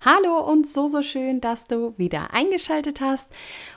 [0.00, 3.32] Hallo und so, so schön, dass du wieder eingeschaltet hast.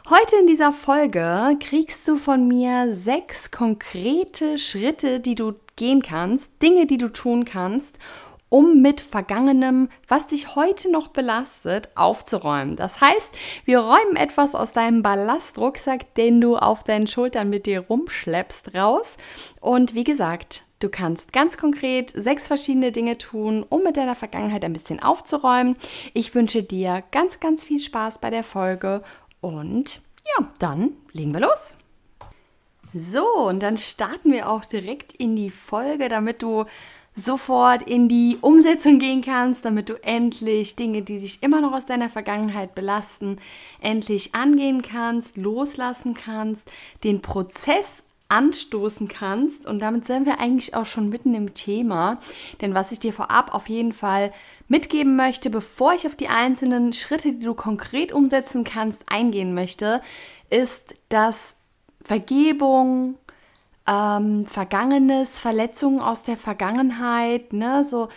[0.07, 6.61] Heute in dieser Folge kriegst du von mir sechs konkrete Schritte, die du gehen kannst,
[6.61, 7.97] Dinge, die du tun kannst,
[8.49, 12.75] um mit Vergangenem, was dich heute noch belastet, aufzuräumen.
[12.75, 13.31] Das heißt,
[13.65, 19.17] wir räumen etwas aus deinem Ballastrucksack, den du auf deinen Schultern mit dir rumschleppst, raus.
[19.59, 24.65] Und wie gesagt, Du kannst ganz konkret sechs verschiedene Dinge tun, um mit deiner Vergangenheit
[24.65, 25.77] ein bisschen aufzuräumen.
[26.15, 29.03] Ich wünsche dir ganz, ganz viel Spaß bei der Folge
[29.41, 31.73] und ja, dann legen wir los.
[32.95, 36.65] So, und dann starten wir auch direkt in die Folge, damit du
[37.15, 41.85] sofort in die Umsetzung gehen kannst, damit du endlich Dinge, die dich immer noch aus
[41.85, 43.37] deiner Vergangenheit belasten,
[43.81, 46.67] endlich angehen kannst, loslassen kannst,
[47.03, 49.65] den Prozess anstoßen kannst.
[49.65, 52.19] Und damit sind wir eigentlich auch schon mitten im Thema.
[52.61, 54.31] Denn was ich dir vorab auf jeden Fall
[54.67, 60.01] mitgeben möchte, bevor ich auf die einzelnen Schritte, die du konkret umsetzen kannst, eingehen möchte,
[60.49, 61.55] ist, dass
[62.03, 63.15] Vergebung,
[63.87, 68.07] ähm, Vergangenes, Verletzungen aus der Vergangenheit, ne, so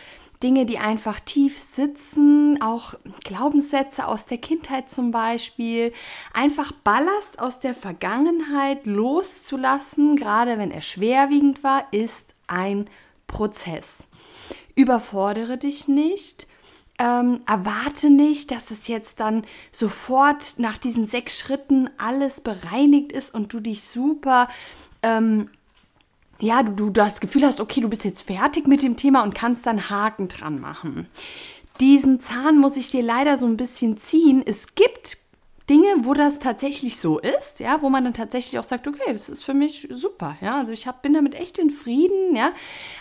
[0.45, 2.93] Dinge, die einfach tief sitzen, auch
[3.25, 5.95] Glaubenssätze aus der Kindheit zum Beispiel,
[6.35, 12.91] einfach Ballast aus der Vergangenheit loszulassen, gerade wenn er schwerwiegend war, ist ein
[13.27, 14.07] Prozess.
[14.75, 16.47] Überfordere dich nicht.
[16.99, 23.35] Ähm, erwarte nicht, dass es jetzt dann sofort nach diesen sechs Schritten alles bereinigt ist
[23.35, 24.49] und du dich super
[25.03, 25.49] ähm,
[26.41, 29.35] ja, du, du das Gefühl hast, okay, du bist jetzt fertig mit dem Thema und
[29.35, 31.09] kannst dann Haken dran machen.
[31.81, 34.43] Diesen Zahn muss ich dir leider so ein bisschen ziehen.
[34.45, 35.19] Es gibt
[35.71, 39.31] Dinge, wo das tatsächlich so ist, ja, wo man dann tatsächlich auch sagt, okay, das
[39.31, 42.53] ist für mich super, ja, also ich hab, bin damit echt in Frieden, ja,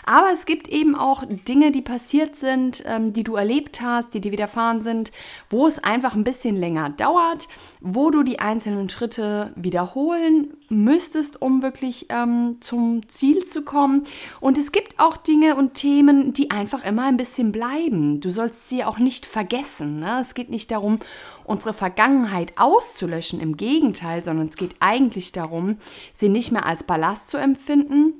[0.06, 4.20] aber es gibt eben auch Dinge, die passiert sind, ähm, die du erlebt hast, die
[4.22, 5.12] dir widerfahren sind,
[5.50, 7.48] wo es einfach ein bisschen länger dauert,
[7.86, 14.04] wo du die einzelnen Schritte wiederholen müsstest, um wirklich ähm, zum Ziel zu kommen.
[14.40, 18.22] Und es gibt auch Dinge und Themen, die einfach immer ein bisschen bleiben.
[18.22, 20.00] Du sollst sie auch nicht vergessen.
[20.00, 20.18] Ne?
[20.18, 20.98] Es geht nicht darum,
[21.44, 25.76] unsere Vergangenheit auszulöschen, im Gegenteil, sondern es geht eigentlich darum,
[26.14, 28.14] sie nicht mehr als Ballast zu empfinden,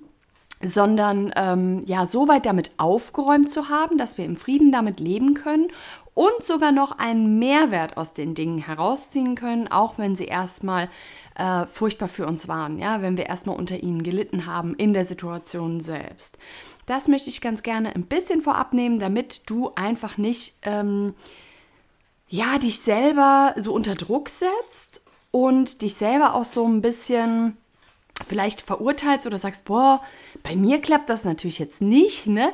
[0.63, 5.33] sondern ähm, ja, so weit damit aufgeräumt zu haben, dass wir im Frieden damit leben
[5.33, 5.69] können
[6.15, 10.89] und sogar noch einen Mehrwert aus den Dingen herausziehen können, auch wenn sie erstmal
[11.37, 15.05] äh, furchtbar für uns waren, ja, wenn wir erstmal unter ihnen gelitten haben in der
[15.05, 16.39] Situation selbst.
[16.87, 21.15] Das möchte ich ganz gerne ein bisschen vorab nehmen, damit du einfach nicht ähm,
[22.29, 27.57] ja, dich selber so unter Druck setzt und dich selber auch so ein bisschen
[28.27, 30.01] vielleicht verurteilst oder sagst, boah,
[30.43, 32.53] bei mir klappt das natürlich jetzt nicht, ne?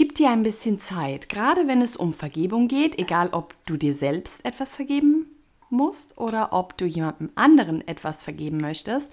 [0.00, 3.94] Gib dir ein bisschen Zeit, gerade wenn es um Vergebung geht, egal ob du dir
[3.94, 5.26] selbst etwas vergeben
[5.68, 9.12] musst oder ob du jemandem anderen etwas vergeben möchtest.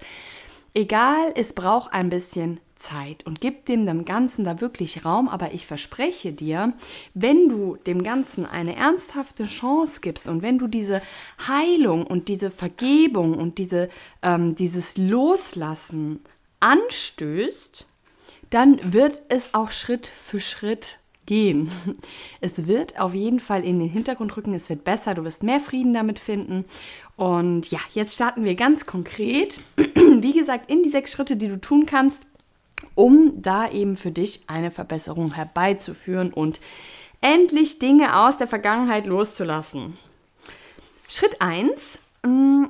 [0.72, 5.28] Egal, es braucht ein bisschen Zeit und gib dem, dem Ganzen da wirklich Raum.
[5.28, 6.72] Aber ich verspreche dir,
[7.12, 11.02] wenn du dem Ganzen eine ernsthafte Chance gibst und wenn du diese
[11.46, 13.90] Heilung und diese Vergebung und diese,
[14.22, 16.20] ähm, dieses Loslassen
[16.60, 17.84] anstößt,
[18.50, 21.70] dann wird es auch Schritt für Schritt gehen.
[22.40, 25.60] Es wird auf jeden Fall in den Hintergrund rücken, es wird besser, du wirst mehr
[25.60, 26.64] Frieden damit finden.
[27.16, 31.60] Und ja, jetzt starten wir ganz konkret, wie gesagt, in die sechs Schritte, die du
[31.60, 32.22] tun kannst,
[32.94, 36.60] um da eben für dich eine Verbesserung herbeizuführen und
[37.20, 39.98] endlich Dinge aus der Vergangenheit loszulassen.
[41.08, 41.98] Schritt 1.
[42.22, 42.64] Mm,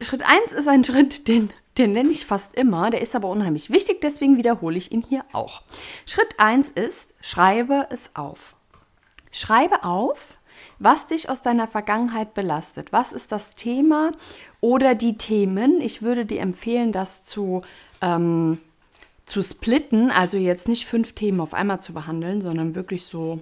[0.00, 3.70] Schritt 1 ist ein Schritt, den den nenne ich fast immer, der ist aber unheimlich
[3.70, 5.62] wichtig, deswegen wiederhole ich ihn hier auch.
[6.06, 8.54] Schritt 1 ist, schreibe es auf.
[9.30, 10.36] Schreibe auf,
[10.78, 12.92] was dich aus deiner Vergangenheit belastet.
[12.92, 14.12] Was ist das Thema
[14.60, 15.80] oder die Themen?
[15.80, 17.62] Ich würde dir empfehlen, das zu,
[18.00, 18.58] ähm,
[19.24, 23.40] zu splitten, also jetzt nicht fünf Themen auf einmal zu behandeln, sondern wirklich so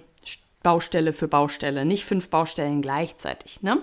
[0.65, 3.61] Baustelle für Baustelle, nicht fünf Baustellen gleichzeitig.
[3.61, 3.77] Ne?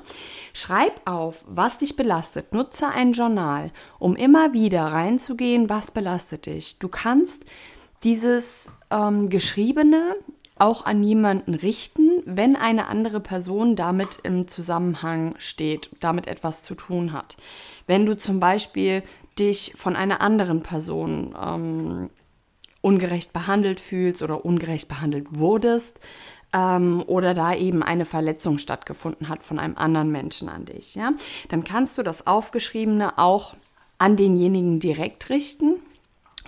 [0.53, 2.53] Schreib auf, was dich belastet.
[2.53, 3.71] Nutze ein Journal,
[4.01, 6.81] um immer wieder reinzugehen, was belastet dich.
[6.81, 7.45] Du kannst
[8.03, 10.17] dieses ähm, Geschriebene
[10.59, 16.75] auch an jemanden richten, wenn eine andere Person damit im Zusammenhang steht, damit etwas zu
[16.75, 17.37] tun hat.
[17.87, 19.05] Wenn du zum Beispiel
[19.39, 22.11] dich von einer anderen Person ähm,
[22.81, 26.01] ungerecht behandelt fühlst oder ungerecht behandelt wurdest,
[26.53, 31.13] ähm, oder da eben eine Verletzung stattgefunden hat von einem anderen Menschen an dich, ja,
[31.49, 33.55] dann kannst du das Aufgeschriebene auch
[33.99, 35.77] an denjenigen direkt richten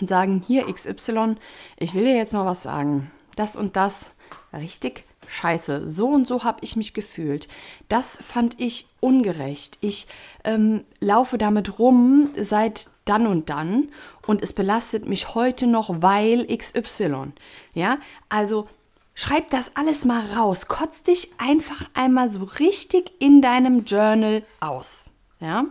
[0.00, 1.36] und sagen, hier XY,
[1.78, 3.12] ich will dir jetzt mal was sagen.
[3.36, 4.14] Das und das,
[4.52, 5.88] richtig scheiße.
[5.88, 7.48] So und so habe ich mich gefühlt.
[7.88, 9.78] Das fand ich ungerecht.
[9.80, 10.06] Ich
[10.44, 13.88] ähm, laufe damit rum seit dann und dann
[14.26, 17.32] und es belastet mich heute noch, weil XY.
[17.74, 17.98] Ja,
[18.28, 18.68] also
[19.14, 20.66] Schreib das alles mal raus.
[20.66, 25.08] Kotz dich einfach einmal so richtig in deinem Journal aus.
[25.40, 25.66] Ja?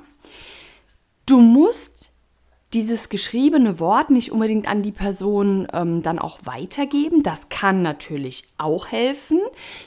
[1.25, 1.93] Du musst
[2.73, 7.21] dieses geschriebene Wort nicht unbedingt an die Person ähm, dann auch weitergeben.
[7.21, 9.39] Das kann natürlich auch helfen.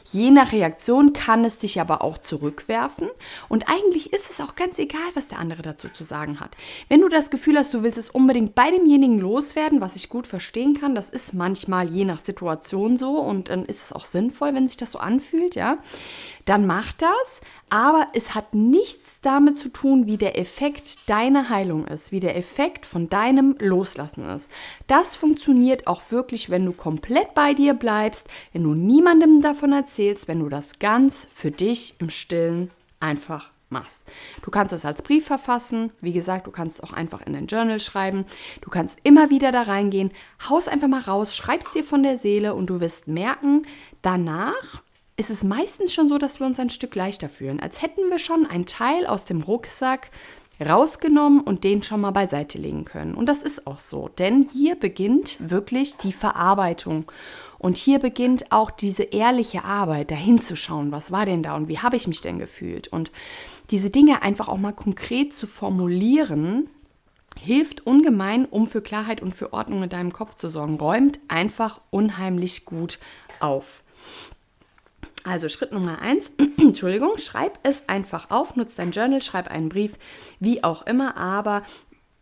[0.04, 3.08] Je nach Reaktion kann es dich aber auch zurückwerfen.
[3.48, 6.56] Und eigentlich ist es auch ganz egal, was der andere dazu zu sagen hat.
[6.88, 10.26] Wenn du das Gefühl hast, du willst es unbedingt bei demjenigen loswerden, was ich gut
[10.26, 14.54] verstehen kann, das ist manchmal je nach Situation so und dann ist es auch sinnvoll,
[14.54, 15.78] wenn sich das so anfühlt, ja,
[16.46, 17.42] dann mach das.
[17.68, 22.36] Aber es hat nichts damit zu tun, wie der Effekt deiner Heilung ist, wie der
[22.36, 24.48] Effekt von deinem Loslassen ist.
[24.86, 30.28] Das funktioniert auch wirklich, wenn du komplett bei dir bleibst, wenn du niemandem davon erzählst,
[30.28, 32.70] wenn du das ganz für dich im Stillen
[33.00, 34.00] einfach machst.
[34.42, 35.92] Du kannst es als Brief verfassen.
[36.00, 38.24] Wie gesagt, du kannst es auch einfach in ein Journal schreiben.
[38.60, 40.12] Du kannst immer wieder da reingehen.
[40.48, 43.66] Haus einfach mal raus, schreibst dir von der Seele und du wirst merken,
[44.02, 44.82] danach
[45.16, 48.18] ist es meistens schon so, dass wir uns ein Stück leichter fühlen, als hätten wir
[48.18, 50.10] schon einen Teil aus dem Rucksack
[50.64, 53.14] rausgenommen und den schon mal beiseite legen können.
[53.14, 57.10] Und das ist auch so, denn hier beginnt wirklich die Verarbeitung.
[57.58, 61.68] Und hier beginnt auch diese ehrliche Arbeit, dahin zu schauen, was war denn da und
[61.68, 62.88] wie habe ich mich denn gefühlt.
[62.88, 63.10] Und
[63.70, 66.68] diese Dinge einfach auch mal konkret zu formulieren,
[67.40, 70.78] hilft ungemein, um für Klarheit und für Ordnung in deinem Kopf zu sorgen.
[70.78, 72.98] Räumt einfach unheimlich gut
[73.40, 73.82] auf.
[75.26, 79.94] Also Schritt Nummer eins, Entschuldigung, schreib es einfach auf, nutz dein Journal, schreib einen Brief,
[80.38, 81.64] wie auch immer, aber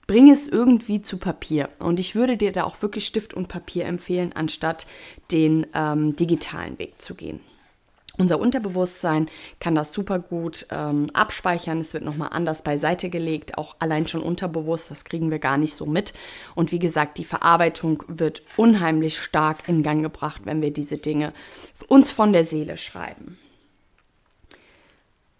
[0.06, 1.68] bring es irgendwie zu Papier.
[1.78, 4.86] Und ich würde dir da auch wirklich Stift und Papier empfehlen, anstatt
[5.30, 7.40] den ähm, digitalen Weg zu gehen.
[8.16, 9.28] Unser Unterbewusstsein
[9.58, 11.80] kann das super gut ähm, abspeichern.
[11.80, 14.90] Es wird nochmal anders beiseite gelegt, auch allein schon unterbewusst.
[14.90, 16.12] Das kriegen wir gar nicht so mit.
[16.54, 21.32] Und wie gesagt, die Verarbeitung wird unheimlich stark in Gang gebracht, wenn wir diese Dinge
[21.88, 23.36] uns von der Seele schreiben.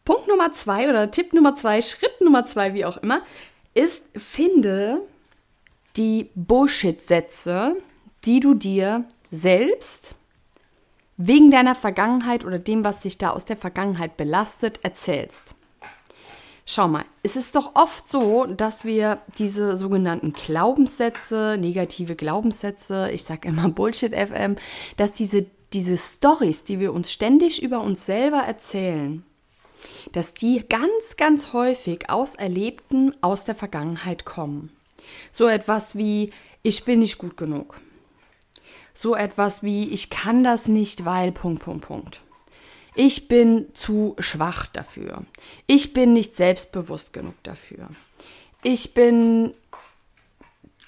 [0.04, 3.22] Punkt Nummer zwei oder Tipp Nummer zwei, Schritt Nummer zwei, wie auch immer,
[3.72, 5.00] ist, finde
[5.96, 7.76] die Bullshit-Sätze,
[8.24, 10.16] die du dir selbst
[11.16, 15.55] wegen deiner Vergangenheit oder dem, was dich da aus der Vergangenheit belastet, erzählst.
[16.67, 23.24] Schau mal, es ist doch oft so, dass wir diese sogenannten Glaubenssätze, negative Glaubenssätze, ich
[23.24, 24.56] sage immer Bullshit FM,
[24.96, 29.24] dass diese, diese Stories, die wir uns ständig über uns selber erzählen,
[30.12, 34.70] dass die ganz, ganz häufig aus Erlebten aus der Vergangenheit kommen.
[35.32, 37.79] So etwas wie, ich bin nicht gut genug
[38.94, 42.20] so etwas wie, ich kann das nicht, weil, Punkt, Punkt, Punkt.
[42.94, 45.24] Ich bin zu schwach dafür.
[45.67, 47.89] Ich bin nicht selbstbewusst genug dafür.
[48.63, 49.53] Ich bin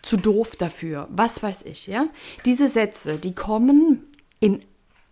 [0.03, 1.09] zu doof dafür.
[1.11, 2.07] Was weiß ich, ja?
[2.45, 4.07] Diese Sätze, die kommen
[4.39, 4.63] in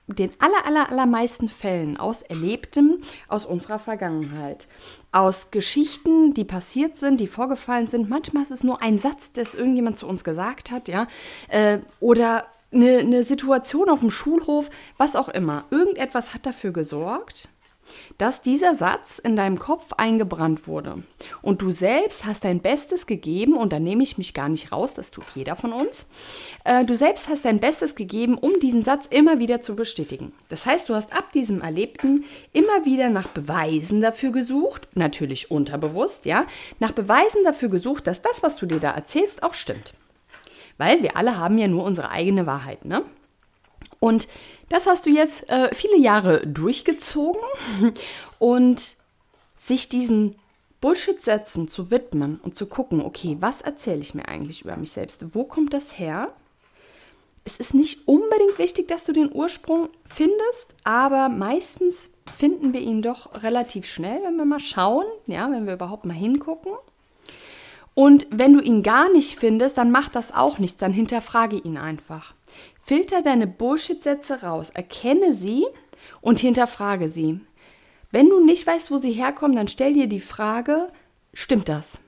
[0.07, 4.69] den aller, aller, allermeisten Fällen aus Erlebtem, aus unserer Vergangenheit,
[5.13, 8.09] aus Geschichten, die passiert sind, die vorgefallen sind.
[8.09, 11.09] Manchmal ist es nur ein Satz, das irgendjemand zu uns gesagt hat, ja,
[11.49, 15.65] äh, oder eine, eine Situation auf dem Schulhof, was auch immer.
[15.71, 17.49] Irgendetwas hat dafür gesorgt,
[18.19, 21.03] dass dieser Satz in deinem Kopf eingebrannt wurde.
[21.43, 24.95] Und du selbst hast dein Bestes gegeben, und da nehme ich mich gar nicht raus,
[24.95, 26.09] das tut jeder von uns.
[26.65, 30.33] Äh, du selbst hast dein Bestes gegeben, um diesen Satz immer wieder zu bestätigen.
[30.49, 36.25] Das heißt, du hast ab diesem Erlebten immer wieder nach Beweisen dafür gesucht, natürlich unterbewusst,
[36.25, 36.47] ja,
[36.79, 39.95] nach Beweisen dafür gesucht, dass das, was du dir da erzählst, auch stimmt.
[40.79, 43.05] Weil wir alle haben ja nur unsere eigene Wahrheit, ne?
[44.01, 44.29] Und
[44.69, 47.41] Das hast du jetzt äh, viele Jahre durchgezogen
[48.39, 48.83] und
[49.61, 50.37] sich diesen
[50.81, 55.25] Bullshit-Sätzen zu widmen und zu gucken, okay, was erzähle ich mir eigentlich über mich selbst?
[55.35, 56.33] Wo kommt das her?
[57.45, 63.03] Es ist nicht unbedingt wichtig, dass du den Ursprung findest, aber meistens finden wir ihn
[63.03, 66.73] doch relativ schnell, wenn wir mal schauen, ja, wenn wir überhaupt mal hingucken.
[67.95, 71.79] Und wenn du ihn gar nicht findest, dann mach das auch nichts, dann hinterfrage ihn
[71.79, 72.35] einfach.
[72.83, 75.65] Filter deine Bullshit-Sätze raus, erkenne sie
[76.21, 77.41] und hinterfrage sie.
[78.11, 80.93] Wenn du nicht weißt, wo sie herkommen, dann stell dir die Frage,
[81.33, 81.99] stimmt das?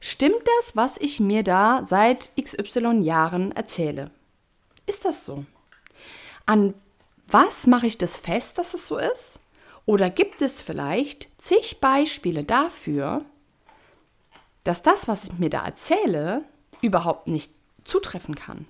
[0.00, 4.10] Stimmt das, was ich mir da seit XY Jahren erzähle?
[4.86, 5.44] Ist das so?
[6.46, 6.74] An
[7.28, 9.40] was mache ich das fest, dass es so ist?
[9.84, 13.24] Oder gibt es vielleicht zig Beispiele dafür,
[14.66, 16.42] dass das, was ich mir da erzähle,
[16.80, 17.52] überhaupt nicht
[17.84, 18.66] zutreffen kann?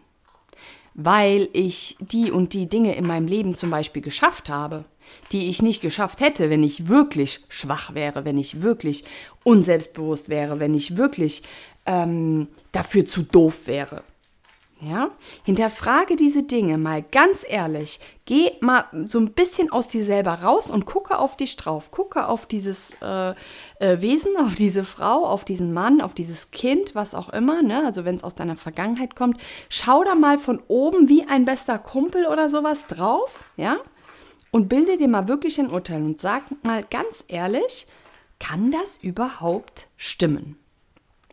[0.96, 4.86] weil ich die und die Dinge in meinem Leben zum Beispiel geschafft habe,
[5.30, 9.04] die ich nicht geschafft hätte, wenn ich wirklich schwach wäre, wenn ich wirklich
[9.44, 11.42] unselbstbewusst wäre, wenn ich wirklich
[11.84, 14.02] ähm, dafür zu doof wäre.
[14.78, 15.10] Ja?
[15.44, 17.98] Hinterfrage diese Dinge mal ganz ehrlich.
[18.26, 21.90] Geh mal so ein bisschen aus dir selber raus und gucke auf dich drauf.
[21.90, 23.30] Gucke auf dieses äh,
[23.78, 27.62] äh, Wesen, auf diese Frau, auf diesen Mann, auf dieses Kind, was auch immer.
[27.62, 27.84] Ne?
[27.86, 29.40] Also wenn es aus deiner Vergangenheit kommt.
[29.70, 33.44] Schau da mal von oben wie ein bester Kumpel oder sowas drauf.
[33.56, 33.78] Ja?
[34.50, 37.86] Und bilde dir mal wirklich ein Urteil und sag mal ganz ehrlich,
[38.38, 40.58] kann das überhaupt stimmen?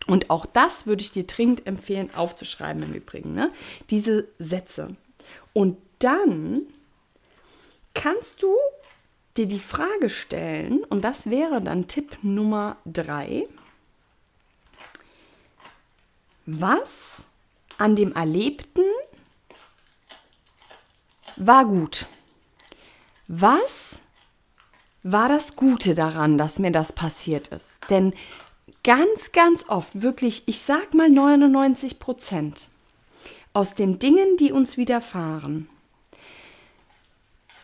[0.07, 3.51] Und auch das würde ich dir dringend empfehlen, aufzuschreiben im Übrigen, ne?
[3.89, 4.95] diese Sätze.
[5.53, 6.63] Und dann
[7.93, 8.53] kannst du
[9.37, 13.47] dir die Frage stellen, und das wäre dann Tipp Nummer drei,
[16.45, 17.23] was
[17.77, 18.83] an dem Erlebten
[21.37, 22.05] war gut?
[23.27, 23.99] Was
[25.03, 27.79] war das Gute daran, dass mir das passiert ist?
[27.89, 28.13] Denn
[28.83, 32.67] ganz, ganz oft, wirklich, ich sag mal 99 Prozent,
[33.53, 35.69] aus den Dingen, die uns widerfahren,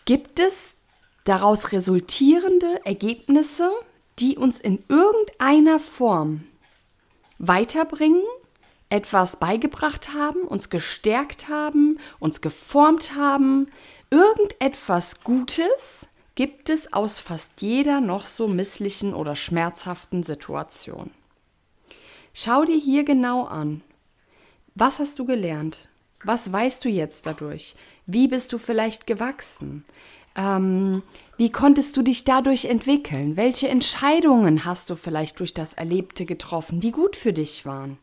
[0.05, 0.75] gibt es
[1.23, 3.71] daraus resultierende Ergebnisse,
[4.19, 6.43] die uns in irgendeiner Form
[7.37, 8.23] weiterbringen,
[8.89, 13.67] etwas beigebracht haben, uns gestärkt haben, uns geformt haben.
[14.09, 16.07] Irgendetwas Gutes
[16.39, 21.11] gibt es aus fast jeder noch so misslichen oder schmerzhaften Situation.
[22.33, 23.81] Schau dir hier genau an.
[24.73, 25.89] Was hast du gelernt?
[26.23, 27.75] Was weißt du jetzt dadurch?
[28.05, 29.83] Wie bist du vielleicht gewachsen?
[30.33, 31.03] Ähm,
[31.35, 33.35] wie konntest du dich dadurch entwickeln?
[33.35, 37.97] Welche Entscheidungen hast du vielleicht durch das Erlebte getroffen, die gut für dich waren?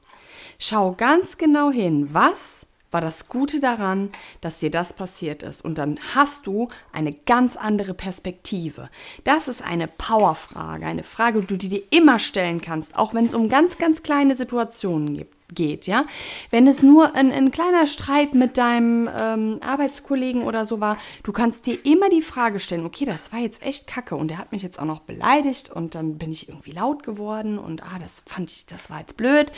[0.58, 5.64] Schau ganz genau hin, was war das Gute daran, dass dir das passiert ist.
[5.64, 8.88] Und dann hast du eine ganz andere Perspektive.
[9.24, 13.34] Das ist eine Powerfrage, eine Frage, die du dir immer stellen kannst, auch wenn es
[13.34, 16.06] um ganz, ganz kleine Situationen gibt geht, ja.
[16.50, 21.32] Wenn es nur ein, ein kleiner Streit mit deinem ähm, Arbeitskollegen oder so war, du
[21.32, 24.52] kannst dir immer die Frage stellen, okay, das war jetzt echt kacke und der hat
[24.52, 28.22] mich jetzt auch noch beleidigt und dann bin ich irgendwie laut geworden und ah, das
[28.26, 29.52] fand ich, das war jetzt blöd.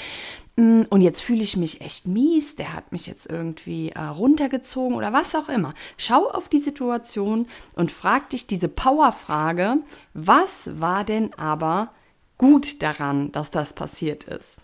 [0.57, 4.97] Mm, und jetzt fühle ich mich echt mies, der hat mich jetzt irgendwie äh, runtergezogen
[4.97, 5.75] oder was auch immer.
[5.97, 9.79] Schau auf die Situation und frag dich diese Powerfrage,
[10.15, 11.93] was war denn aber
[12.39, 14.59] gut daran, dass das passiert ist?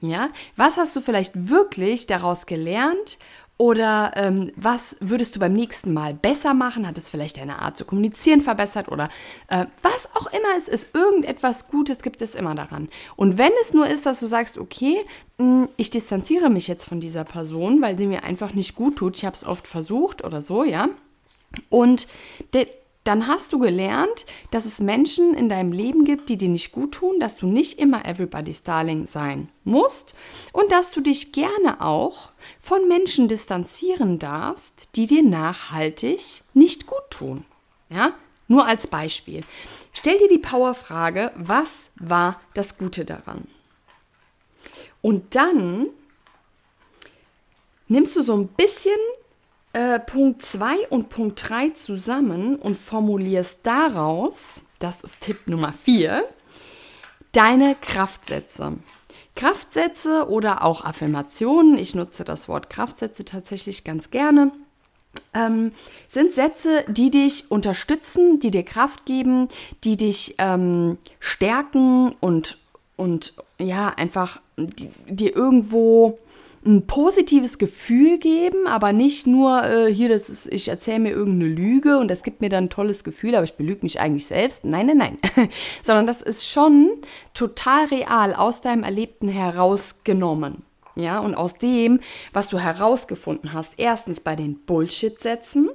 [0.00, 3.18] Ja, was hast du vielleicht wirklich daraus gelernt
[3.56, 6.86] oder ähm, was würdest du beim nächsten Mal besser machen?
[6.86, 9.08] Hat es vielleicht deine Art zu kommunizieren verbessert oder
[9.48, 12.88] äh, was auch immer es ist, irgendetwas Gutes gibt es immer daran.
[13.16, 15.04] Und wenn es nur ist, dass du sagst, okay,
[15.38, 19.16] hm, ich distanziere mich jetzt von dieser Person, weil sie mir einfach nicht gut tut,
[19.16, 20.88] ich habe es oft versucht oder so, ja.
[21.68, 22.06] Und
[23.08, 26.92] dann hast du gelernt, dass es Menschen in deinem Leben gibt, die dir nicht gut
[26.92, 30.14] tun, dass du nicht immer everybody's darling sein musst
[30.52, 32.28] und dass du dich gerne auch
[32.60, 37.46] von Menschen distanzieren darfst, die dir nachhaltig nicht gut tun.
[37.88, 38.12] Ja?
[38.46, 39.42] Nur als Beispiel.
[39.94, 43.46] Stell dir die Powerfrage, was war das Gute daran?
[45.00, 45.86] Und dann
[47.86, 49.00] nimmst du so ein bisschen
[49.78, 56.24] äh, Punkt 2 und Punkt 3 zusammen und formulierst daraus, das ist Tipp Nummer 4,
[57.30, 58.78] deine Kraftsätze.
[59.36, 64.50] Kraftsätze oder auch Affirmationen, ich nutze das Wort Kraftsätze tatsächlich ganz gerne,
[65.32, 65.70] ähm,
[66.08, 69.46] sind Sätze, die dich unterstützen, die dir Kraft geben,
[69.84, 72.58] die dich ähm, stärken und,
[72.96, 76.18] und ja, einfach dir irgendwo
[76.64, 81.52] ein positives Gefühl geben, aber nicht nur äh, hier, das ist, ich erzähle mir irgendeine
[81.52, 84.64] Lüge und das gibt mir dann ein tolles Gefühl, aber ich belüge mich eigentlich selbst.
[84.64, 85.18] Nein, nein, nein.
[85.82, 86.90] Sondern das ist schon
[87.34, 90.64] total real aus deinem Erlebten herausgenommen.
[90.96, 92.00] Ja, und aus dem,
[92.32, 95.70] was du herausgefunden hast, erstens bei den Bullshit-Sätzen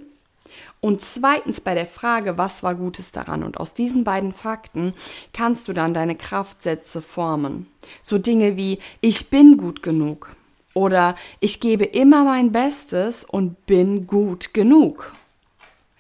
[0.82, 3.44] und zweitens bei der Frage, was war Gutes daran?
[3.44, 4.94] Und aus diesen beiden Fakten
[5.32, 7.68] kannst du dann deine Kraftsätze formen.
[8.02, 10.36] So Dinge wie, ich bin gut genug
[10.74, 15.13] oder ich gebe immer mein Bestes und bin gut genug.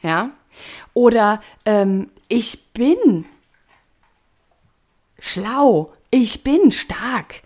[0.01, 0.31] Ja?
[0.93, 3.25] Oder ähm, ich bin
[5.19, 7.41] schlau, ich bin stark,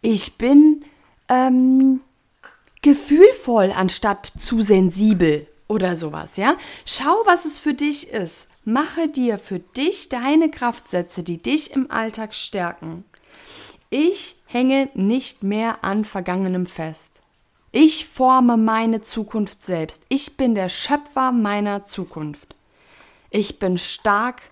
[0.00, 0.84] ich bin
[1.28, 2.00] ähm,
[2.82, 6.56] gefühlvoll anstatt zu sensibel oder sowas, ja?
[6.84, 8.48] Schau, was es für dich ist.
[8.64, 13.04] Mache dir für dich deine Kraftsätze, die dich im Alltag stärken.
[13.94, 17.12] Ich hänge nicht mehr an Vergangenem fest.
[17.72, 20.00] Ich forme meine Zukunft selbst.
[20.08, 22.56] Ich bin der Schöpfer meiner Zukunft.
[23.28, 24.50] Ich bin stark.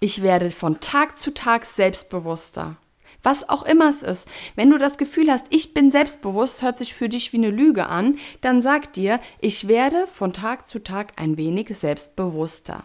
[0.00, 2.74] Ich werde von Tag zu Tag selbstbewusster.
[3.22, 4.26] Was auch immer es ist.
[4.56, 7.86] Wenn du das Gefühl hast, ich bin selbstbewusst, hört sich für dich wie eine Lüge
[7.86, 12.84] an, dann sag dir, ich werde von Tag zu Tag ein wenig selbstbewusster.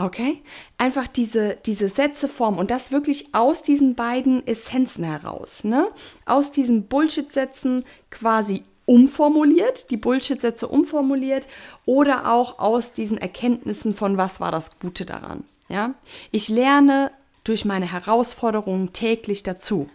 [0.00, 0.40] Okay?
[0.78, 5.62] Einfach diese, diese Sätzeform und das wirklich aus diesen beiden Essenzen heraus.
[5.62, 5.88] Ne?
[6.24, 11.46] Aus diesen Bullshit-Sätzen quasi umformuliert, die Bullshit-Sätze umformuliert
[11.84, 15.44] oder auch aus diesen Erkenntnissen von was war das Gute daran.
[15.68, 15.94] Ja?
[16.30, 17.10] Ich lerne
[17.44, 19.88] durch meine Herausforderungen täglich dazu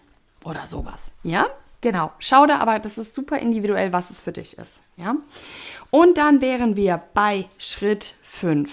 [0.44, 1.12] oder sowas.
[1.24, 1.48] Ja?
[1.82, 2.12] Genau.
[2.20, 4.82] Schau da, aber das ist super individuell, was es für dich ist.
[4.98, 5.16] Ja?
[5.90, 8.72] Und dann wären wir bei Schritt 5.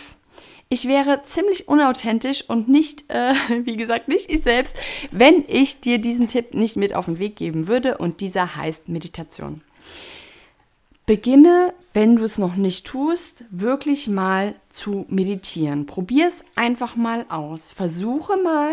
[0.73, 4.75] Ich wäre ziemlich unauthentisch und nicht, äh, wie gesagt, nicht ich selbst,
[5.11, 7.99] wenn ich dir diesen Tipp nicht mit auf den Weg geben würde.
[7.99, 9.61] Und dieser heißt Meditation.
[11.05, 15.85] Beginne, wenn du es noch nicht tust, wirklich mal zu meditieren.
[15.85, 17.71] Probier es einfach mal aus.
[17.71, 18.73] Versuche mal,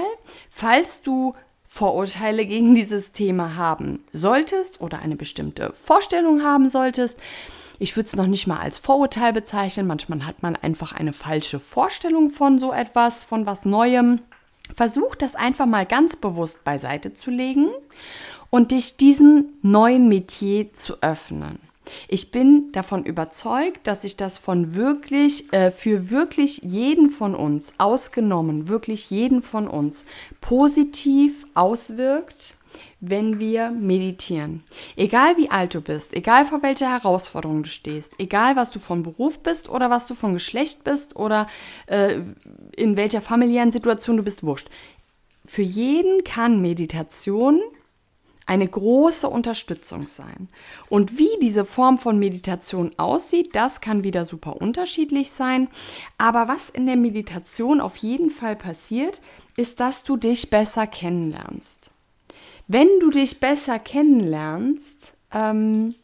[0.50, 1.34] falls du
[1.68, 7.20] Vorurteile gegen dieses Thema haben solltest oder eine bestimmte Vorstellung haben solltest,
[7.80, 9.88] ich würde es noch nicht mal als Vorurteil bezeichnen.
[9.88, 14.20] Manchmal hat man einfach eine falsche Vorstellung von so etwas, von was Neuem.
[14.76, 17.70] Versuch das einfach mal ganz bewusst beiseite zu legen
[18.50, 21.60] und dich diesem neuen Metier zu öffnen.
[22.08, 27.74] Ich bin davon überzeugt, dass sich das von wirklich, äh, für wirklich jeden von uns,
[27.80, 30.06] ausgenommen, wirklich jeden von uns,
[30.40, 32.54] positiv auswirkt
[33.00, 34.64] wenn wir meditieren.
[34.96, 39.04] Egal wie alt du bist, egal vor welcher Herausforderung du stehst, egal was du von
[39.04, 41.48] Beruf bist oder was du von Geschlecht bist oder
[41.88, 42.20] äh,
[42.76, 44.70] in welcher familiären Situation du bist, wurscht.
[45.46, 47.62] Für jeden kann Meditation
[48.50, 50.50] eine große Unterstützung sein.
[50.90, 55.68] Und wie diese Form von Meditation aussieht, das kann wieder super unterschiedlich sein.
[56.18, 59.22] Aber was in der Meditation auf jeden Fall passiert,
[59.56, 61.79] ist, dass du dich besser kennenlernst.
[62.72, 65.96] Wenn du dich besser kennenlernst, ähm,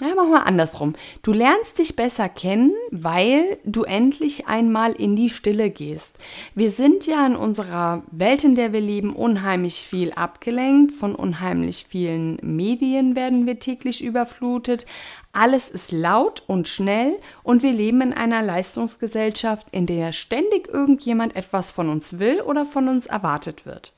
[0.00, 0.94] ja, machen wir andersrum.
[1.22, 6.16] Du lernst dich besser kennen, weil du endlich einmal in die Stille gehst.
[6.54, 10.92] Wir sind ja in unserer Welt, in der wir leben, unheimlich viel abgelenkt.
[10.92, 14.86] Von unheimlich vielen Medien werden wir täglich überflutet.
[15.32, 21.34] Alles ist laut und schnell und wir leben in einer Leistungsgesellschaft, in der ständig irgendjemand
[21.34, 23.93] etwas von uns will oder von uns erwartet wird.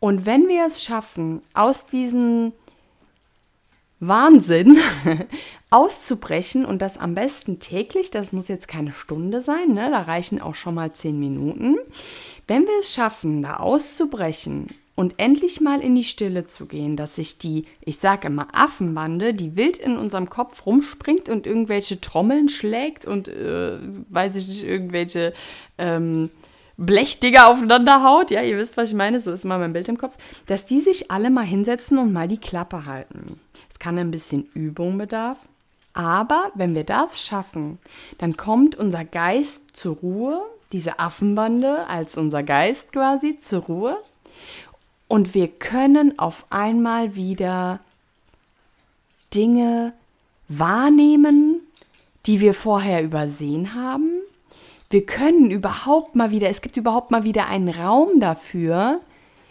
[0.00, 2.52] Und wenn wir es schaffen, aus diesem
[4.00, 4.78] Wahnsinn
[5.70, 9.90] auszubrechen und das am besten täglich, das muss jetzt keine Stunde sein, ne?
[9.90, 11.76] da reichen auch schon mal zehn Minuten.
[12.46, 17.16] Wenn wir es schaffen, da auszubrechen und endlich mal in die Stille zu gehen, dass
[17.16, 22.48] sich die, ich sage immer Affenbande, die wild in unserem Kopf rumspringt und irgendwelche Trommeln
[22.48, 25.34] schlägt und, äh, weiß ich nicht, irgendwelche
[25.76, 26.30] ähm,
[26.78, 29.98] Blechdinger aufeinander haut, ja, ihr wisst, was ich meine, so ist immer mein Bild im
[29.98, 33.40] Kopf, dass die sich alle mal hinsetzen und mal die Klappe halten.
[33.68, 35.38] Es kann ein bisschen Übung bedarf,
[35.92, 37.80] aber wenn wir das schaffen,
[38.18, 43.96] dann kommt unser Geist zur Ruhe, diese Affenbande als unser Geist quasi zur Ruhe.
[45.08, 47.80] Und wir können auf einmal wieder
[49.34, 49.94] Dinge
[50.46, 51.60] wahrnehmen,
[52.26, 54.18] die wir vorher übersehen haben
[54.90, 59.00] wir können überhaupt mal wieder, es gibt überhaupt mal wieder einen Raum dafür,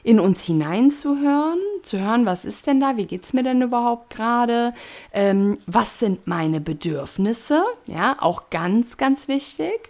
[0.04, 4.10] in uns hineinzuhören, zu hören, was ist denn da, wie geht es mir denn überhaupt
[4.10, 4.74] gerade,
[5.12, 9.90] ähm, was sind meine Bedürfnisse, ja, auch ganz, ganz wichtig.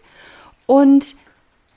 [0.66, 1.16] Und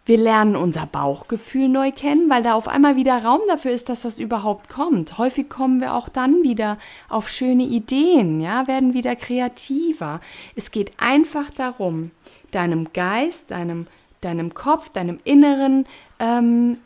[0.07, 4.03] Wir lernen unser Bauchgefühl neu kennen, weil da auf einmal wieder Raum dafür ist, dass
[4.03, 5.19] das überhaupt kommt.
[5.19, 6.79] Häufig kommen wir auch dann wieder
[7.09, 10.19] auf schöne Ideen, ja, werden wieder kreativer.
[10.57, 12.11] Es geht einfach darum,
[12.51, 13.87] deinem Geist, deinem,
[14.21, 15.87] deinem Kopf, deinem Inneren
[16.19, 16.79] ähm,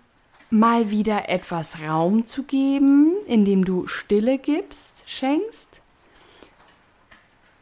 [0.51, 5.74] mal wieder etwas Raum zu geben, indem du Stille gibst, schenkst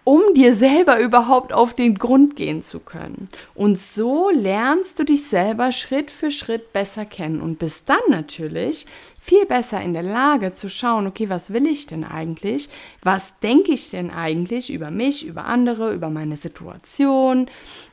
[0.04, 3.28] um dir selber überhaupt auf den Grund gehen zu können.
[3.54, 8.86] Und so lernst du dich selber Schritt für Schritt besser kennen und bist dann natürlich
[9.20, 12.68] viel besser in der Lage zu schauen, okay, was will ich denn eigentlich?
[13.02, 17.48] Was denke ich denn eigentlich über mich, über andere, über meine Situation?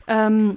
[0.08, 0.56] Ähm,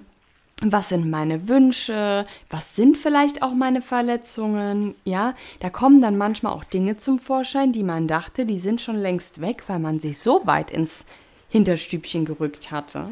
[0.61, 6.53] was sind meine Wünsche, was sind vielleicht auch meine Verletzungen, ja, da kommen dann manchmal
[6.53, 10.19] auch Dinge zum Vorschein, die man dachte, die sind schon längst weg, weil man sich
[10.19, 11.05] so weit ins
[11.53, 13.09] Hinterstübchen gerückt hatte,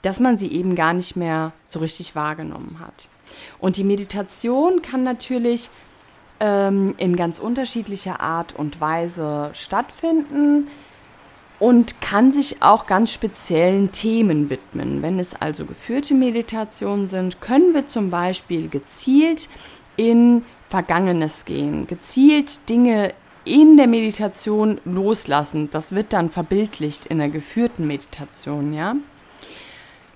[0.00, 3.06] dass man sie eben gar nicht mehr so richtig wahrgenommen hat.
[3.58, 5.68] Und die Meditation kann natürlich
[6.40, 10.68] ähm, in ganz unterschiedlicher Art und Weise stattfinden
[11.58, 15.02] und kann sich auch ganz speziellen Themen widmen.
[15.02, 19.50] Wenn es also geführte Meditationen sind, können wir zum Beispiel gezielt
[19.98, 23.12] in Vergangenes gehen, gezielt Dinge
[23.44, 25.68] in der Meditation loslassen.
[25.70, 28.96] Das wird dann verbildlicht in der geführten Meditation, ja.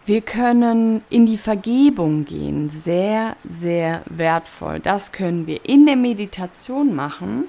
[0.05, 4.79] Wir können in die Vergebung gehen, sehr, sehr wertvoll.
[4.79, 7.47] Das können wir in der Meditation machen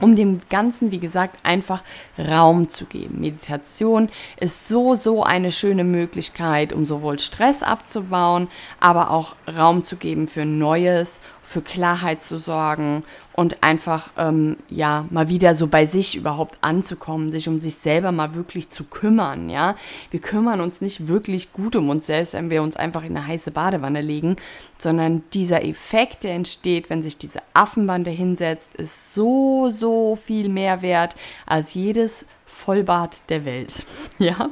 [0.00, 1.82] um dem Ganzen, wie gesagt, einfach
[2.18, 3.20] Raum zu geben.
[3.20, 8.48] Meditation ist so, so eine schöne Möglichkeit, um sowohl Stress abzubauen,
[8.80, 15.06] aber auch Raum zu geben für Neues, für Klarheit zu sorgen und einfach, ähm, ja,
[15.10, 19.48] mal wieder so bei sich überhaupt anzukommen, sich um sich selber mal wirklich zu kümmern,
[19.48, 19.76] ja.
[20.10, 23.26] Wir kümmern uns nicht wirklich gut um uns selbst, wenn wir uns einfach in eine
[23.26, 24.36] heiße Badewanne legen,
[24.76, 30.82] sondern dieser Effekt, der entsteht, wenn sich diese Affenbande hinsetzt, ist so, so viel mehr
[30.82, 31.14] wert
[31.46, 33.84] als jedes Vollbad der Welt,
[34.18, 34.50] ja.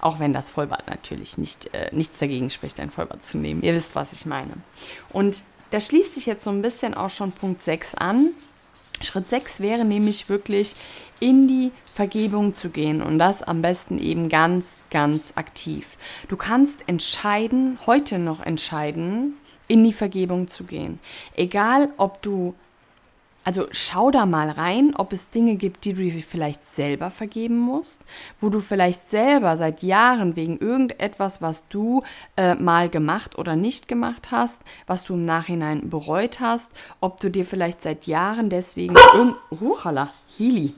[0.00, 3.62] Auch wenn das Vollbad natürlich nicht, äh, nichts dagegen spricht, ein Vollbad zu nehmen.
[3.62, 4.52] Ihr wisst, was ich meine.
[5.10, 8.30] Und da schließt sich jetzt so ein bisschen auch schon Punkt 6 an.
[9.00, 10.74] Schritt 6 wäre nämlich wirklich
[11.20, 15.96] in die Vergebung zu gehen und das am besten eben ganz, ganz aktiv.
[16.28, 19.34] Du kannst entscheiden, heute noch entscheiden,
[19.66, 20.98] in die Vergebung zu gehen.
[21.36, 22.54] Egal, ob du
[23.48, 27.98] also schau da mal rein, ob es Dinge gibt, die du vielleicht selber vergeben musst,
[28.42, 32.02] wo du vielleicht selber seit Jahren wegen irgendetwas, was du
[32.36, 37.30] äh, mal gemacht oder nicht gemacht hast, was du im Nachhinein bereut hast, ob du
[37.30, 38.94] dir vielleicht seit Jahren deswegen.
[39.58, 40.74] Huchala, Hili.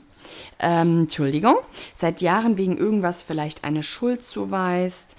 [0.60, 1.56] Ähm, Entschuldigung,
[1.96, 5.16] seit Jahren wegen irgendwas vielleicht eine Schuld zuweist,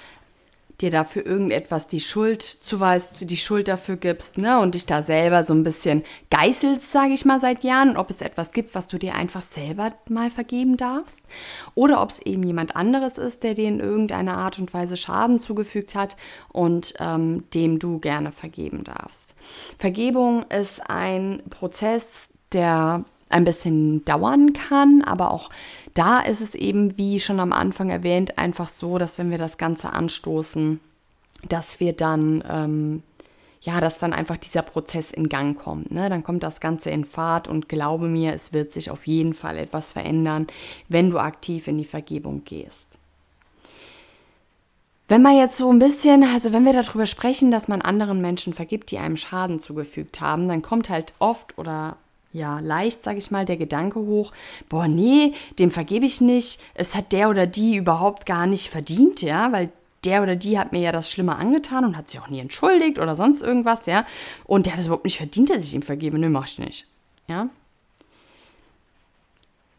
[0.81, 5.43] dir dafür irgendetwas die Schuld zuweist, die Schuld dafür gibst, ne, und dich da selber
[5.43, 8.97] so ein bisschen geißelst, sage ich mal, seit Jahren, ob es etwas gibt, was du
[8.97, 11.21] dir einfach selber mal vergeben darfst,
[11.75, 15.39] oder ob es eben jemand anderes ist, der dir in irgendeiner Art und Weise Schaden
[15.39, 16.17] zugefügt hat
[16.49, 19.33] und ähm, dem du gerne vergeben darfst.
[19.77, 25.49] Vergebung ist ein Prozess, der ein bisschen dauern kann, aber auch
[25.93, 29.57] da ist es eben, wie schon am Anfang erwähnt, einfach so, dass wenn wir das
[29.57, 30.79] Ganze anstoßen,
[31.47, 33.03] dass wir dann, ähm,
[33.61, 35.91] ja, dass dann einfach dieser Prozess in Gang kommt.
[35.91, 36.09] Ne?
[36.09, 39.57] Dann kommt das Ganze in Fahrt und glaube mir, es wird sich auf jeden Fall
[39.57, 40.47] etwas verändern,
[40.87, 42.87] wenn du aktiv in die Vergebung gehst.
[45.07, 48.53] Wenn man jetzt so ein bisschen, also wenn wir darüber sprechen, dass man anderen Menschen
[48.53, 51.97] vergibt, die einem Schaden zugefügt haben, dann kommt halt oft oder
[52.33, 54.31] ja, leicht, sage ich mal, der Gedanke hoch,
[54.69, 59.21] boah, nee, dem vergebe ich nicht, es hat der oder die überhaupt gar nicht verdient,
[59.21, 59.71] ja, weil
[60.05, 62.99] der oder die hat mir ja das Schlimme angetan und hat sich auch nie entschuldigt
[62.99, 64.05] oder sonst irgendwas, ja,
[64.45, 66.87] und der hat es überhaupt nicht verdient, dass ich ihm vergebe, nee, mach ich nicht,
[67.27, 67.49] ja.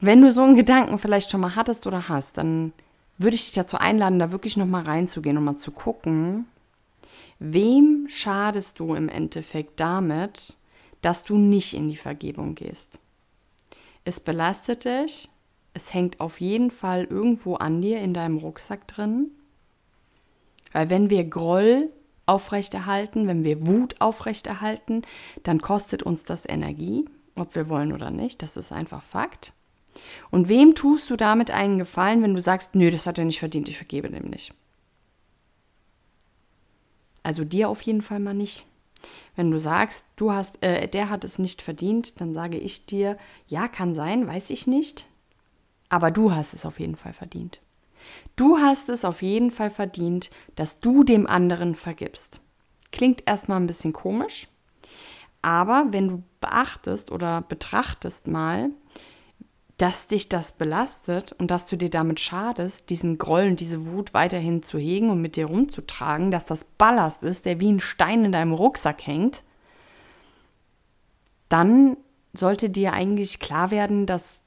[0.01, 2.73] Wenn du so einen Gedanken vielleicht schon mal hattest oder hast, dann
[3.19, 6.47] würde ich dich dazu einladen, da wirklich nochmal reinzugehen und mal zu gucken,
[7.39, 10.57] wem schadest du im Endeffekt damit,
[11.03, 12.99] dass du nicht in die Vergebung gehst.
[14.05, 15.29] Es belastet dich,
[15.75, 19.31] es hängt auf jeden Fall irgendwo an dir in deinem Rucksack drin.
[20.73, 21.91] Weil wenn wir Groll
[22.27, 25.03] aufrechterhalten, wenn wir Wut aufrechterhalten,
[25.43, 28.43] dann kostet uns das Energie, ob wir wollen oder nicht.
[28.43, 29.53] Das ist einfach Fakt.
[30.31, 33.41] Und wem tust du damit einen Gefallen, wenn du sagst, nö, das hat er nicht
[33.41, 34.55] verdient, ich vergebe dem nicht?
[37.23, 38.67] Also dir auf jeden Fall mal nicht.
[39.37, 43.19] Wenn du sagst, du hast, äh, der hat es nicht verdient, dann sage ich dir,
[43.47, 45.07] ja, kann sein, weiß ich nicht,
[45.89, 47.61] aber du hast es auf jeden Fall verdient.
[48.37, 52.41] Du hast es auf jeden Fall verdient, dass du dem anderen vergibst.
[52.91, 54.49] Klingt erstmal ein bisschen komisch,
[55.41, 58.71] aber wenn du beachtest oder betrachtest mal,
[59.83, 64.15] dass dich das belastet und dass du dir damit schadest, diesen Groll und diese Wut
[64.15, 68.25] weiterhin zu hegen und mit dir rumzutragen, dass das Ballast ist, der wie ein Stein
[68.25, 69.43] in deinem Rucksack hängt,
[71.49, 71.97] dann
[72.33, 74.43] sollte dir eigentlich klar werden, dass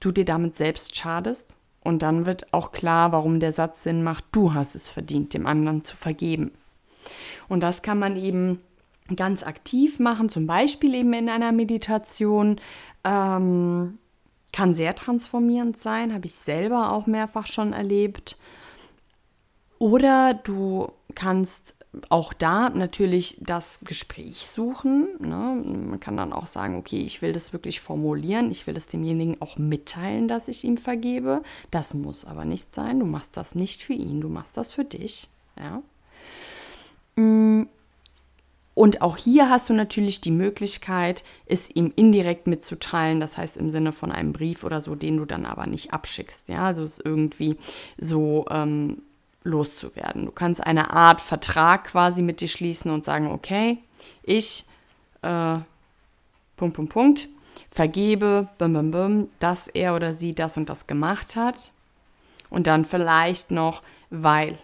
[0.00, 1.54] du dir damit selbst schadest.
[1.84, 5.46] Und dann wird auch klar, warum der Satz Sinn macht, du hast es verdient, dem
[5.46, 6.52] anderen zu vergeben.
[7.46, 8.62] Und das kann man eben
[9.16, 12.58] ganz aktiv machen, zum Beispiel eben in einer Meditation.
[13.04, 13.98] Ähm,
[14.52, 18.36] kann sehr transformierend sein, habe ich selber auch mehrfach schon erlebt.
[19.78, 21.76] Oder du kannst
[22.10, 25.08] auch da natürlich das Gespräch suchen.
[25.20, 25.62] Ne?
[25.64, 29.40] Man kann dann auch sagen, okay, ich will das wirklich formulieren, ich will es demjenigen
[29.40, 31.42] auch mitteilen, dass ich ihm vergebe.
[31.70, 33.00] Das muss aber nicht sein.
[33.00, 35.28] Du machst das nicht für ihn, du machst das für dich.
[35.56, 35.82] Ja?
[38.78, 43.70] Und auch hier hast du natürlich die Möglichkeit, es ihm indirekt mitzuteilen, das heißt im
[43.70, 46.48] Sinne von einem Brief oder so, den du dann aber nicht abschickst.
[46.48, 47.56] Ja, also es irgendwie
[47.98, 49.02] so ähm,
[49.42, 50.26] loszuwerden.
[50.26, 53.78] Du kannst eine Art Vertrag quasi mit dir schließen und sagen, okay,
[54.22, 54.64] ich,
[55.22, 55.56] äh,
[56.56, 57.28] Punkt, Punkt, Punkt,
[57.72, 61.72] vergebe, bim, bim, bim, dass er oder sie das und das gemacht hat.
[62.48, 64.56] Und dann vielleicht noch, weil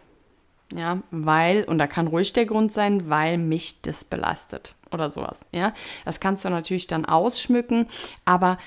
[0.74, 5.40] ja, weil, und da kann ruhig der Grund sein, weil mich das belastet oder sowas.
[5.52, 5.72] Ja,
[6.04, 7.86] das kannst du natürlich dann ausschmücken,
[8.24, 8.58] aber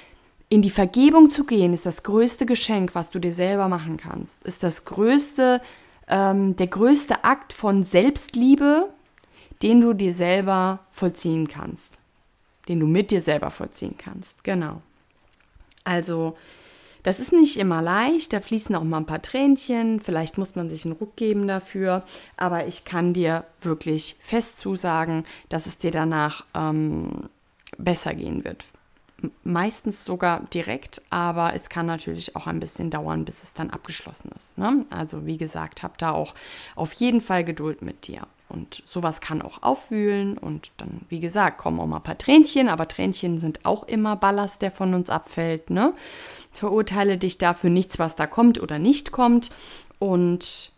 [0.50, 4.42] in die Vergebung zu gehen, ist das größte Geschenk, was du dir selber machen kannst.
[4.44, 5.62] Ist das größte,
[6.08, 8.90] ähm, der größte Akt von Selbstliebe,
[9.62, 12.00] den du dir selber vollziehen kannst.
[12.70, 14.44] Den du mit dir selber vollziehen kannst.
[14.46, 14.82] Genau.
[15.84, 16.38] Also,
[17.08, 20.68] das ist nicht immer leicht, da fließen auch mal ein paar Tränchen, vielleicht muss man
[20.68, 22.04] sich einen Ruck geben dafür,
[22.36, 27.30] aber ich kann dir wirklich fest zusagen, dass es dir danach ähm,
[27.78, 28.66] besser gehen wird.
[29.46, 34.30] Meistens sogar direkt, aber es kann natürlich auch ein bisschen dauern, bis es dann abgeschlossen
[34.36, 34.58] ist.
[34.58, 34.86] Ne?
[34.90, 36.36] Also wie gesagt, hab da auch
[36.76, 38.28] auf jeden Fall Geduld mit dir.
[38.50, 42.70] Und sowas kann auch aufwühlen und dann, wie gesagt, kommen auch mal ein paar Tränchen,
[42.70, 45.70] aber Tränchen sind auch immer Ballast, der von uns abfällt.
[45.70, 45.94] Ne?
[46.58, 49.52] Verurteile dich dafür nichts, was da kommt oder nicht kommt.
[50.00, 50.72] Und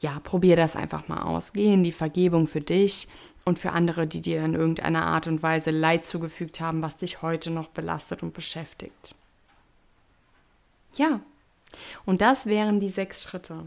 [0.00, 1.52] ja, probier das einfach mal aus.
[1.52, 3.08] Geh in die Vergebung für dich
[3.44, 7.22] und für andere, die dir in irgendeiner Art und Weise Leid zugefügt haben, was dich
[7.22, 9.14] heute noch belastet und beschäftigt.
[10.96, 11.20] Ja,
[12.04, 13.64] und das wären die sechs Schritte.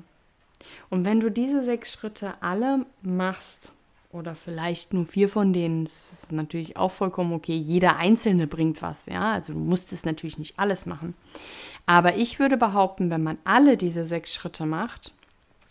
[0.90, 3.72] Und wenn du diese sechs Schritte alle machst,
[4.12, 7.56] oder vielleicht nur vier von denen, das ist natürlich auch vollkommen okay.
[7.56, 9.34] Jeder Einzelne bringt was, ja.
[9.34, 11.14] Also du musst es natürlich nicht alles machen.
[11.86, 15.14] Aber ich würde behaupten, wenn man alle diese sechs Schritte macht,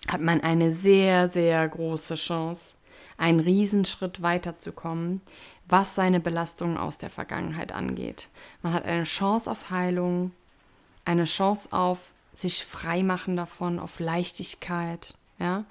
[0.06, 2.76] hat man eine sehr, sehr große Chance,
[3.16, 5.20] einen Riesenschritt weiterzukommen,
[5.66, 8.28] was seine Belastungen aus der Vergangenheit angeht.
[8.62, 10.30] Man hat eine Chance auf Heilung,
[11.04, 15.64] eine Chance auf sich frei machen davon, auf Leichtigkeit, ja,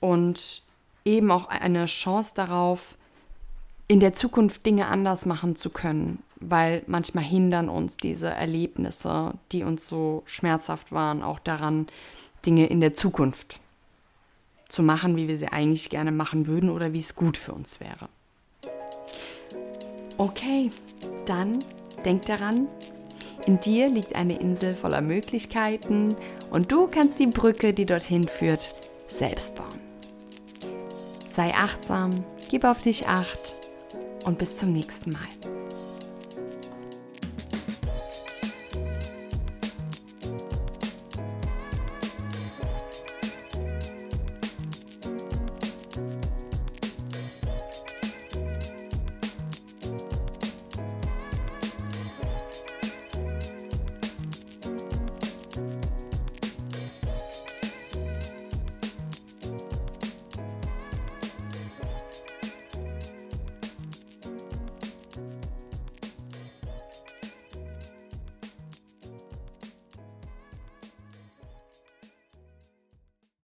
[0.00, 0.62] und
[1.08, 2.94] eben auch eine Chance darauf,
[3.88, 9.64] in der Zukunft Dinge anders machen zu können, weil manchmal hindern uns diese Erlebnisse, die
[9.64, 11.86] uns so schmerzhaft waren, auch daran,
[12.44, 13.58] Dinge in der Zukunft
[14.68, 17.80] zu machen, wie wir sie eigentlich gerne machen würden oder wie es gut für uns
[17.80, 18.08] wäre.
[20.18, 20.70] Okay,
[21.26, 21.64] dann
[22.04, 22.68] denk daran,
[23.46, 26.14] in dir liegt eine Insel voller Möglichkeiten
[26.50, 28.70] und du kannst die Brücke, die dorthin führt,
[29.08, 29.87] selbst bauen.
[31.38, 33.54] Sei achtsam, gib auf dich acht
[34.24, 35.57] und bis zum nächsten Mal.